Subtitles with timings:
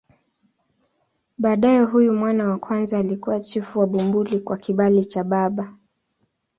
[1.37, 5.75] Baadaye huyu mwana wa kwanza alikuwa chifu wa Bumbuli kwa kibali cha baba.